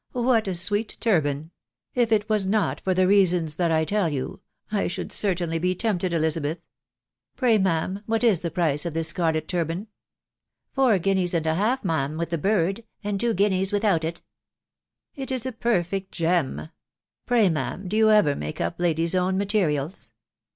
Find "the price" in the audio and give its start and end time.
8.39-8.83